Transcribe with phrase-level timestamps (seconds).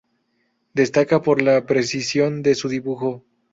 [0.73, 3.23] Destaca por la precisión de su dibujo.